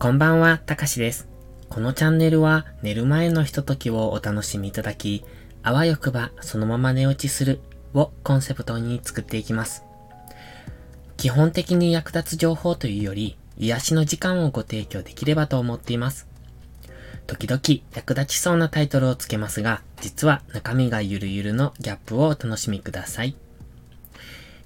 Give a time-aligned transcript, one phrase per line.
[0.00, 1.28] こんばんは、たかしです。
[1.68, 5.26] このチャンネルは寝る前のひとときをお楽しみいただき、
[5.62, 7.60] あわよくばそのまま寝落ちする
[7.92, 9.84] をコンセプトに作っていきます。
[11.18, 16.26] 基本的に役立つ情報というより、癒しの時間をご提供できればと思っています。
[17.26, 17.60] 時々
[17.94, 23.36] 役立ちそうなタイトルをつけますが、実は中身がゆるゆるのギャップをお楽しみください。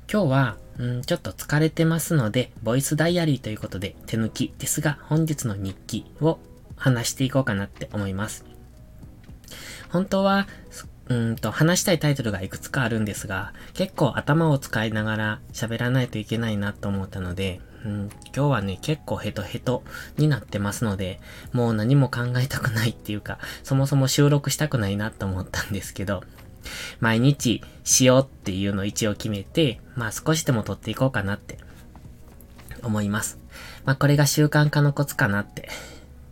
[0.09, 6.39] 今日は、うん、ちょっと疲れてますので、ボイスダイアリーということで手抜きですが、本日の日記を
[6.77, 8.45] 話していこうかなって思います。
[9.91, 10.49] 本当は、
[11.09, 19.85] うんと、話したいタイトルがいくつかあるんですが、結構頭を使いながら喋らないといけないなと思ったので、うん、今日はね、結構ヘトヘト
[20.17, 21.21] になってますので、
[21.53, 26.25] もう何も考えたくないっていうか、そもそも収録したくないなと思ったんですけど、
[27.01, 31.59] 毎日しようっていうのを一応決めて、まあ少しでも撮っていこうかなって
[32.83, 33.39] 思います。
[33.85, 35.69] まあこれが習慣化のコツかなって。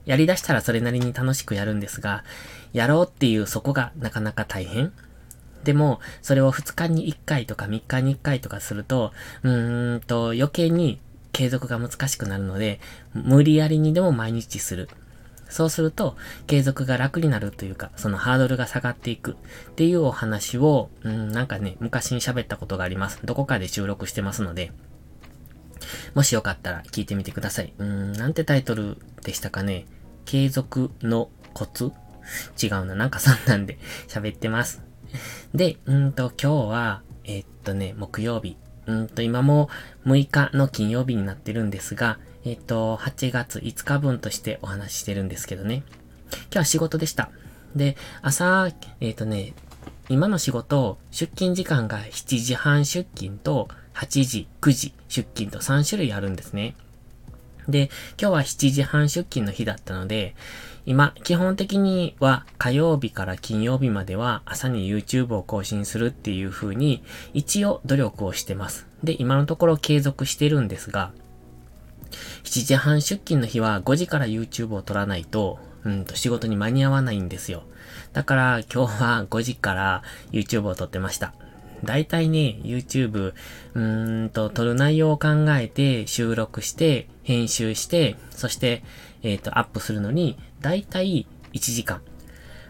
[0.05, 2.25] やり出したらそれなりに楽しくやるんですが、
[2.73, 4.93] やろうっていうそこがなかなか大変。
[5.65, 9.13] でも、それを2日に1回とか3日に1回とかすると、
[9.45, 11.01] うーんと余計に
[11.33, 12.81] 継続が難しくなるので、
[13.15, 14.89] 無理やりにでも毎日する。
[15.53, 19.37] そうすると、継続が楽になるというか、そのハードルが下がっていく
[19.71, 23.21] っていうお話を、うん、なんかね、昔に喋ったことがあります。
[23.23, 24.73] どこかで収録してますので、
[26.15, 27.75] もしよかったら聞いてみてください。
[27.77, 29.85] うん、なんてタイトルでしたかね。
[30.25, 31.93] 継続のコツ？
[32.63, 32.95] 違うな。
[32.95, 34.83] なんかそんなんで 喋ってます。
[35.55, 38.57] で、うんと、今日は、えー、っとね、木曜日。
[38.87, 39.69] うんと、今も
[40.07, 45.85] 6日の金曜日になってるんですが、えっ、と、8月5日分としてお話ししてるんですけどね。
[46.33, 47.31] 今日は仕事でした。
[47.77, 48.69] で、朝、
[49.01, 49.55] えっ、とね、
[50.09, 56.75] 今の仕事、出勤時間が7時半出勤と8時、9時出勤と3種類あるんですね。
[57.69, 57.91] で、
[58.21, 60.35] 今日は7時半出勤の日だったので、
[60.85, 68.89] 今、基本的には火曜日から金曜日までは朝に YouTube を更新するっていう風に一応努力をしてます。
[69.05, 71.13] で、今のところ継続してるんですが、
[72.45, 77.65] 7時半出勤の日は5時から YouTube を撮らないと、うんと仕事に間に合わないんですよ。
[78.13, 81.35] だから今日は5時から YouTube を撮ってました。
[81.85, 83.35] だいたいね、YouTube、
[83.75, 88.85] うーんと、撮る内容を考えて、収録して、編集して、そして、
[89.23, 92.01] えっ、ー、と、アップするのに、だいたい1時間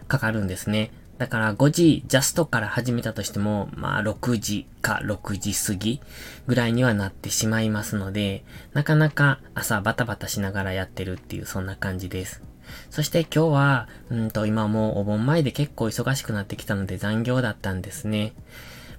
[0.07, 0.91] かかるんですね。
[1.17, 6.01] だから5時ジャストから始めたとしても、まあ6時か6時過ぎ
[6.47, 8.43] ぐらいにはなってしまいますので、
[8.73, 12.41] なかなか朝バタバタしながらやってるっていうそんな感じです。
[12.89, 18.33] そして今日は、うんと今もうお盆前で結構忙しくなってきたので残業だったんですね。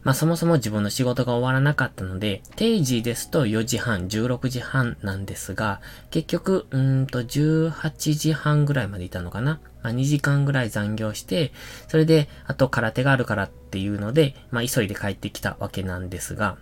[0.05, 9.61] まあそもそも自分の仕事が終わらなかったので、定時ですと4時半、16時半なんですが、結局、うんと18時半ぐらいまでいたのかな。
[9.85, 11.53] まあ2時間ぐらい残業して、
[11.89, 16.57] それで、あと空手があるからっていうので、まあ急いで帰ってきたわけなんですが、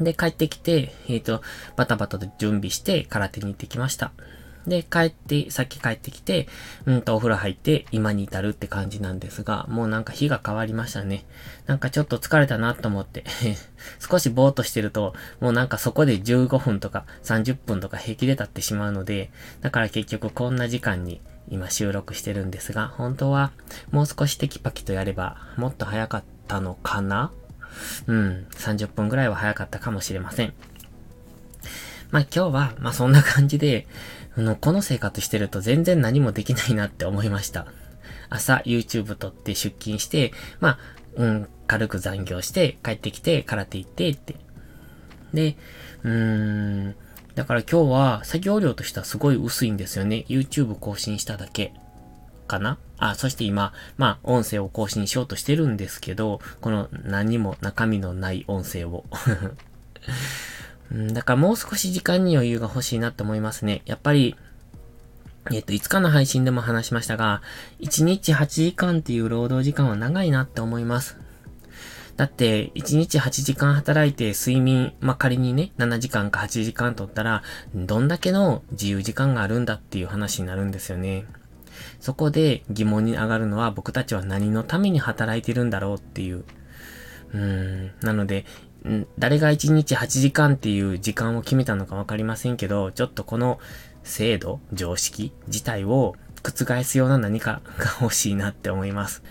[0.00, 1.42] で、帰ってきて、えっ、ー、と、
[1.76, 4.12] バタバタと準備して空手に行ってきました。
[4.66, 6.48] で、帰って、さっき帰ってきて、
[6.86, 11.24] うんとお風呂入って今に至るって感じなんですが、もうなんか日が変わりましたね。
[11.66, 13.24] なんかちょっと疲れたなと思って
[13.98, 23.52] 少しぼーっとしてると、もうなんかそこで15分とか30分とか平気で経ってしまうので、だから結局こんな時間に今収録してるんですが、本当は
[23.90, 27.30] もう少しテキパキとやればもっと早かったのかな？
[28.06, 30.54] うん、30分ぐらいは早かったかもしれません。
[32.10, 33.86] まあ今日は、まあそんな感じで、
[34.36, 37.66] あの、この生活してると全然何もできないなって思いました。
[38.28, 40.78] 朝 YouTube 撮って出勤して、まあ、
[41.16, 44.36] うん、軽く残業して、帰ってきて、空手行ってって。
[45.32, 45.56] で、
[46.02, 46.94] うーん、
[47.34, 50.24] だから今日は作業量としてはすごい薄いんですよね。
[50.28, 51.72] YouTube 更新しただけ。
[52.46, 52.78] かな？
[52.98, 59.04] あ、そして今、まあ、音声を更新しようとしてるんですけど、この何も中身のない音声を。
[60.90, 63.82] うん、だからもう少し時間に余裕が欲しいなって思いますね。
[63.86, 64.36] やっぱり、
[65.52, 67.42] えっと、5日の配信でも話しましたが、
[67.80, 71.18] 1日8時間っていう労働時間は長いなって思います。
[72.16, 77.42] だって、1日8時間働いて睡眠、まあ、仮にね、7時間か8時間取ったら、
[77.74, 81.26] どんだけの自由時間があるんだっていう話になるんですよね。
[82.00, 86.44] そこで疑問に上がるのは僕たちは何のために働いてるんだろうっていう。
[87.32, 87.92] うーん。
[88.00, 88.46] なので、
[89.18, 93.58] 誰が1日8時間っていう時間を決めたのかわかりませんけど、ちょっとこの
[94.04, 99.22] 制度、常識自体を覆すような何かが欲しいなって思います。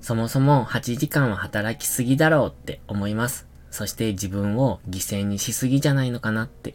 [0.00, 3.46] そもそも8時間は働きすぎだろうって思います。
[3.70, 6.74] そして自分を犠牲にしすぎじゃないのかなって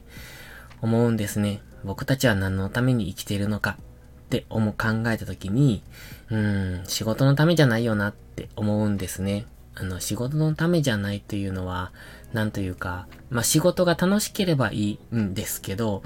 [0.81, 1.61] 思うんですね。
[1.83, 5.83] 僕たちは何のために生きているのかって思う考えた時に、
[6.29, 9.45] うーん、仕事のためじゃないよなって思うんですね。
[9.75, 11.91] あの、仕事のためじゃないというのは、
[12.33, 16.03] なんというか、まあ、仕事が楽しければいいんですけど、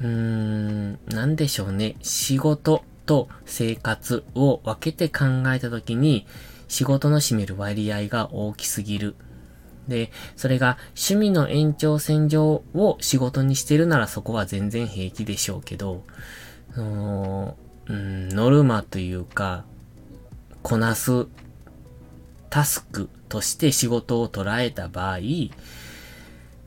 [0.00, 1.96] うーん、なんでしょうね。
[2.02, 6.26] 仕事と生活を分けて考えたときに、
[6.68, 9.14] 仕事の占める割合が大きすぎる。
[9.88, 16.04] で、それが趣味の延長線上を仕事にしてるならそこは全然平気でしょうけど、
[16.76, 19.64] のうん、ノルマというか、
[20.62, 21.26] こなす
[22.48, 25.20] タスクとして仕事を捉えた場合、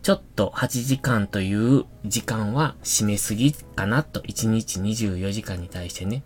[0.02, 6.24] ちょっと8時間という時間は締めすぎかなと、1日24時間に対してね。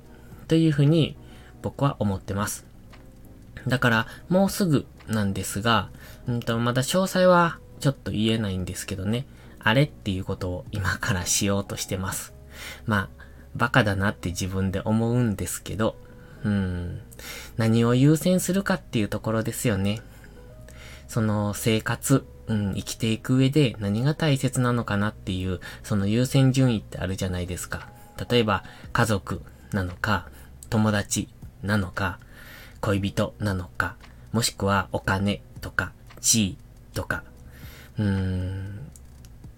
[0.48, 1.18] というふうに
[1.62, 2.66] 僕は思ってます。
[3.68, 5.90] だから、もうすぐなんですが、
[6.26, 9.26] うんと、まだ詳細はちょっと言えないんですけどね。
[9.60, 12.34] あれっていうことを今からしようとしてます。
[12.86, 13.10] まあ、
[13.58, 15.98] バカだなって自分で思うんですけど、
[16.46, 17.02] うん、
[17.58, 20.02] 何を優先するかっていうところですよね。
[21.10, 27.90] その生活、うん、生きていく上で何が大切なのかなっていう、その優先順位ってあるじゃないですか。
[28.30, 28.64] 例えば、
[28.94, 29.42] 家族
[29.74, 30.30] なのか、
[30.70, 31.28] 友達
[31.64, 32.20] なのか、
[32.80, 33.96] 恋人なのか、
[34.32, 35.92] もしくはお金とか、
[36.22, 36.58] 地位
[36.94, 37.24] とか、
[37.98, 38.80] うーん、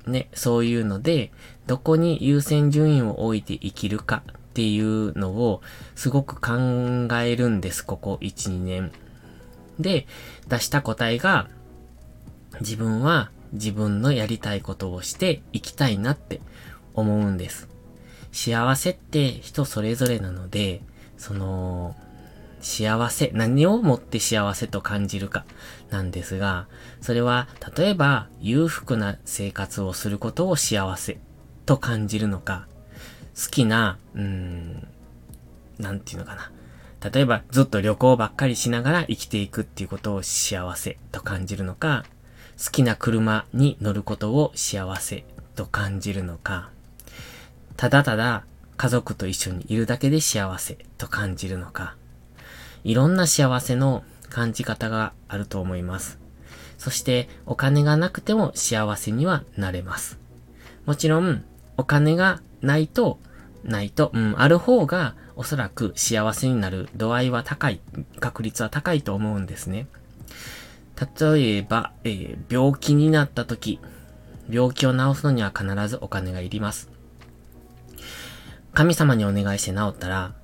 [0.08, 1.32] ね、そういうので、
[1.68, 5.62] どこに優先順位を置いて生きるかっていうのを
[5.96, 8.92] すごく考えるんです、ここ1、2年。
[9.80, 10.08] で、
[10.48, 11.48] 出した答えが、
[12.60, 16.42] 自分は自分のやりたいことをして生きたいなって
[16.94, 17.70] 思うんです。
[18.32, 20.82] 幸せって人それぞれなので、
[21.18, 21.96] その、
[22.62, 25.46] 幸せ、何をもって幸せと感じるか
[25.90, 26.68] なんですが、
[27.02, 31.20] それは例えば裕福な生活をすることを幸せ
[31.66, 32.68] と感じるのか、
[33.36, 34.88] 好きな、うーん、
[35.80, 36.52] なんていうのかな。
[37.04, 42.06] 例えばずっと旅行ばっかりしながら生きていくっていうことを幸せと感じるのか、
[42.64, 45.26] 好きな車に乗ることを幸せ
[45.56, 46.70] と感じるのか、
[47.76, 48.46] ただただ
[48.78, 51.96] 家族と一緒にいるだけで幸せと感じるのか、
[52.84, 56.20] いろんな幸せの感じ方があると思います。
[56.78, 60.20] そしてお金がなくても幸せにはなれます。
[60.86, 61.44] もちろん
[61.78, 63.20] お金がないと、
[63.64, 67.82] ないと、うん、ある方がおそらく幸せになる度合いは高い、
[68.20, 69.88] 確率は高いと思うんですね。
[71.20, 73.80] 例えば、えー、病気になった時、
[74.52, 76.92] 病気を治すのには必ずお金がいります。
[78.76, 80.36] 神様にお願いして治ったら、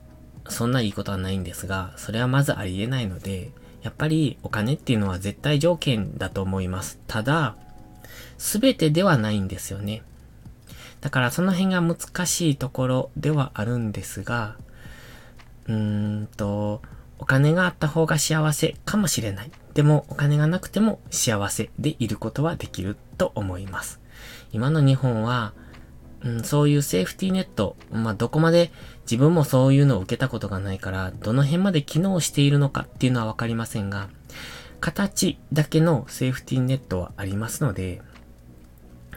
[0.49, 3.51] そんないいことはないんですが、それはまずありえないので、
[3.83, 6.99] やっぱりお金っていうのは絶対条件だと思います。
[7.05, 7.55] ただ、
[8.39, 10.01] すべてではないんですよね。
[11.01, 14.55] だからその辺が難しいところではあるんですが、
[15.67, 16.81] うーんと、
[17.19, 19.51] お金があった方が幸せかもしれない。
[19.73, 23.99] でもお金がなくても幸せでいることはできると思います。
[24.51, 25.53] 今の日本は、
[26.21, 28.71] うん、そういうセーフティーネット、まあ、どこまで
[29.03, 34.09] 自分もそういうのを受けたことがないから、どの辺まで機能しているのかっていうのはわかりませんが、
[34.79, 38.01] 形だけのセーフティーネットはありますので、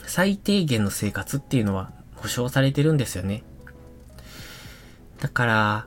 [0.07, 3.45] 最低限の生活っていうのは保証されてるんですよね。
[5.21, 5.87] だから、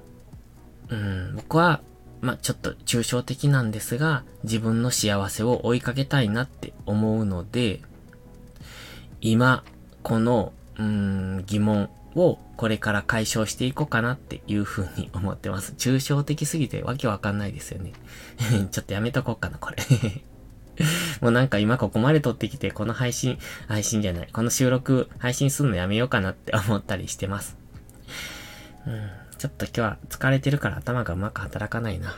[0.93, 1.81] うん、僕は、
[2.21, 7.81] まあ、ちょっと抽象的なんですが、自分の幸せを追いかけたいなって思うので、
[9.19, 9.63] 今、
[10.03, 15.73] この、うん、疑問をこれから解消していこうかなっていうふうに思ってます。
[15.77, 17.93] 抽象的すぎてわけわかんないですよね。
[18.69, 19.77] ちょっとやめとこうかな、これ
[21.21, 27.57] もうなんか今ここまで撮ってきて、この配信、配信じゃない、この収録、配信するのやめようかなって思ったりしてます。
[28.85, 29.09] うん、
[29.43, 32.15] ちょっと今日は疲れてるから頭がうまく働かないな。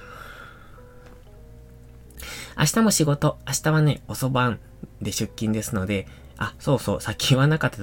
[2.56, 4.60] 明日も仕事、明日はね、遅番
[5.02, 7.78] で出勤ですので、あ、そうそう、さっき言わなかった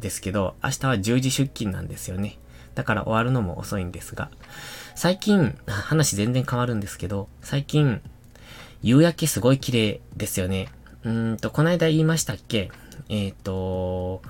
[0.00, 2.38] ですけど、明日は10時出勤なんですよね。
[2.74, 4.32] だから終わるのも遅いんですが、
[4.96, 8.02] 最近、話全然変わるんですけど、最近、
[8.82, 10.66] 夕焼けすごい綺麗ですよね。
[11.04, 12.72] うんと、こないだ言いましたっけ？
[13.08, 14.22] えっ、ー、と、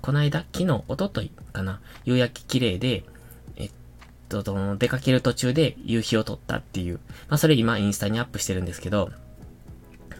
[0.00, 1.80] こないだ昨日、おとといかな？
[2.04, 3.02] 夕焼け綺麗で、
[4.28, 7.00] と、出かける途中で夕日を撮ったっていう。
[7.28, 9.10] まあ、それ今インスタにアップしてるんですけど、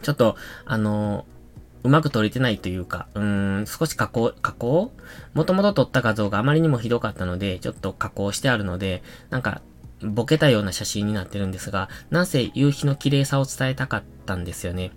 [0.01, 0.35] ちょっと、
[0.65, 1.25] あの
[1.83, 4.91] うまく撮れてないというか、うーん、少し加工、加工？
[5.33, 9.61] もともと撮った画像があまりにもひどかったので、ちょっと加工してあるので、なんか、
[10.01, 14.91] ボケたような写真になってるんですが、なんせ夕日の綺麗さを伝えたかったんですよね。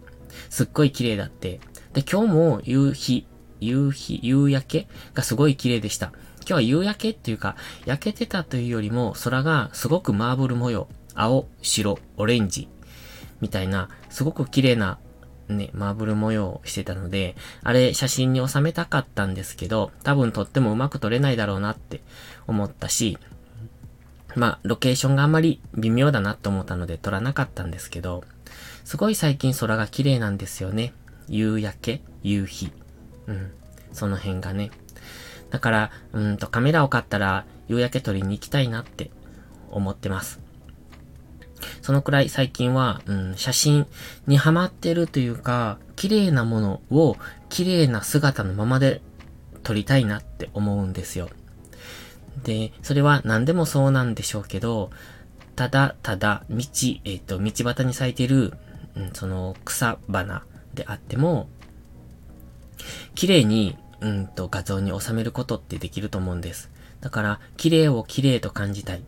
[0.49, 1.61] すっごい綺麗だって。
[1.93, 3.27] で、今日も夕日、
[3.61, 6.13] 夕日、夕焼けがすごい綺麗でした。
[6.51, 10.89] 日は夕焼けっていうか、焼けてたというよりも、空がすごくマーブル模様。
[11.15, 12.69] 青、白、オレンジ。
[13.41, 14.99] みたいな、すごく綺麗な、
[15.49, 22.03] ね、マーブル模様をしてたので、あれ写真に収めたかったんですけど、多分撮ってもうまく撮れないだろうなって
[22.47, 23.19] 思ったし、
[24.37, 28.23] まあ、ロケーションがあんまり微妙だなって思ったので撮らなかったんですけど、
[28.85, 30.93] すごい最近空が綺麗なんですよね。
[31.29, 32.73] 夕焼け、夕日。
[33.27, 33.53] うん。
[33.93, 34.71] その辺がね。
[35.51, 39.11] だから、うんとカメラを買ったら夕焼け撮りに行きたいなって
[39.71, 40.41] 思ってます。
[41.83, 43.87] そのくらい最近は、うん、写真
[44.27, 47.17] にハマってるというか、綺麗なものを
[47.49, 49.03] 綺麗な姿のままで
[49.63, 51.29] 撮りたいなって思うんですよ。
[52.45, 54.91] で、それは何でもそうなんでしょうけど、
[55.57, 58.55] ただただ道、えっ、ー、と、道端に咲いてる、
[58.97, 61.49] うん、その草花であっても、
[63.15, 66.71] 綺麗に、うんと画像に収めることってできると思うんです。
[67.01, 69.03] だから、綺麗を綺麗と感じたい。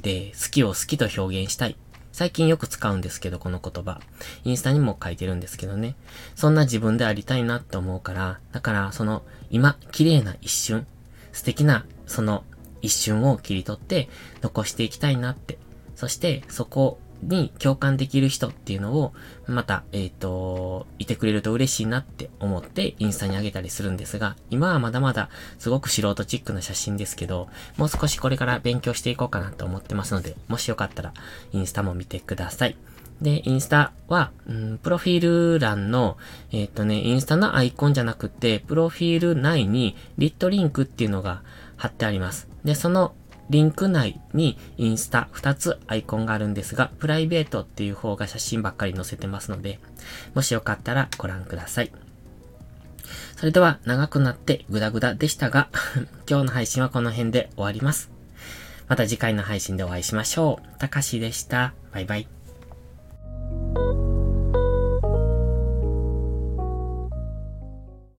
[0.00, 1.76] で、好きを好きと表現したい。
[2.12, 4.00] 最近よく使うんですけど、この言葉。
[4.44, 5.94] インスタにも書いてるんですけどね。
[6.34, 10.86] そんな自分でありたいなって思うから、だからその今、綺麗な一瞬、
[11.32, 12.44] 素敵なその
[12.82, 14.08] 一瞬を切り取って
[14.42, 15.58] 残していきたいなって。
[15.94, 19.12] そしてそこに共感できる人っていうのを、
[19.46, 31.12] また、えっ、ー、と、いてくれると嬉しいなって思ってインスタに上げたりするんですが、今はまだまだすごく素人チックな写真ですけど、もう少しこれから勉強していこうかなと思ってますので、もしよかったら
[31.52, 32.76] インスタも見てください。
[33.20, 36.18] で、インスタは、うん、プロフィール欄の、
[36.52, 41.42] えっ、ー、とね、インスタのアイコンじゃなくて、プロフィール内にリットリンクっていうのが
[41.76, 42.48] 貼ってあります。
[42.64, 43.14] で、その
[43.50, 49.78] リンク内にインスタ2つアイコンがあるんですが、プライベートっていう方が写真ばっかり載せてますので、
[50.34, 51.92] もしよかったらご覧ください。
[53.36, 55.68] それでは長くなってグダグダでしたが、
[56.28, 58.10] 今日の配信はこの辺で終わります。
[58.88, 60.78] また次回の配信でお会いしましょう。
[60.78, 61.74] たかしでした。
[61.92, 62.37] バイバイ。